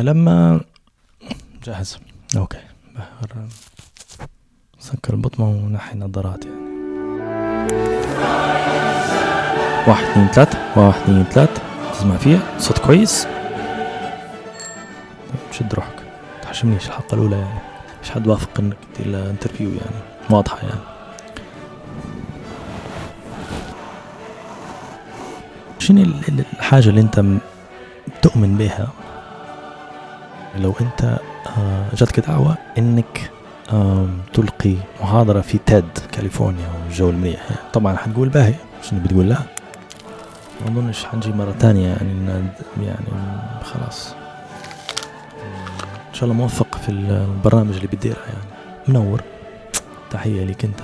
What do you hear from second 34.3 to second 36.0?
تلقي محاضرة في تيد